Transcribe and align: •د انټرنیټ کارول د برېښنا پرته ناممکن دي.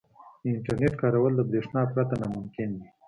•د 0.41 0.43
انټرنیټ 0.55 0.93
کارول 1.01 1.33
د 1.35 1.41
برېښنا 1.49 1.81
پرته 1.93 2.15
ناممکن 2.21 2.69
دي. 2.77 2.87